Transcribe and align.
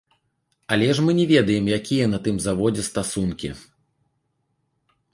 Але 0.71 0.87
ж 0.99 1.05
мы 1.07 1.11
не 1.19 1.25
ведаем, 1.33 1.69
якія 1.79 2.05
на 2.15 2.19
тым 2.29 2.35
заводзе 2.49 2.83
стасункі. 2.91 3.55